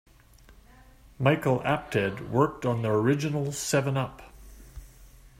[1.19, 4.23] Michael Apted worked on the original "Seven Up".